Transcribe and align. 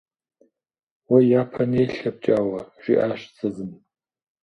Уэ 1.09 1.17
япэ 1.41 1.63
нелъэ, 1.71 2.09
ПкӀауэ,- 2.15 2.61
жиӀащ 2.81 3.21
ЦӀывым. 3.35 3.71